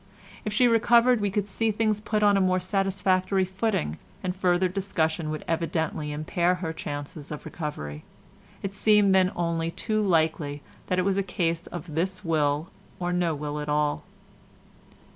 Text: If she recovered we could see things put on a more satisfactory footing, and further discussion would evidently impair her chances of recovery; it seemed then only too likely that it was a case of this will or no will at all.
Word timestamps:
If 0.45 0.51
she 0.51 0.67
recovered 0.67 1.21
we 1.21 1.29
could 1.29 1.47
see 1.47 1.69
things 1.69 1.99
put 1.99 2.23
on 2.23 2.35
a 2.35 2.41
more 2.41 2.59
satisfactory 2.59 3.45
footing, 3.45 3.99
and 4.23 4.35
further 4.35 4.67
discussion 4.67 5.29
would 5.29 5.45
evidently 5.47 6.11
impair 6.11 6.55
her 6.55 6.73
chances 6.73 7.29
of 7.31 7.45
recovery; 7.45 8.03
it 8.63 8.73
seemed 8.73 9.13
then 9.13 9.31
only 9.35 9.69
too 9.69 10.01
likely 10.01 10.63
that 10.87 10.97
it 10.97 11.05
was 11.05 11.17
a 11.19 11.21
case 11.21 11.67
of 11.67 11.93
this 11.93 12.25
will 12.25 12.69
or 12.99 13.13
no 13.13 13.35
will 13.35 13.59
at 13.59 13.69
all. 13.69 14.01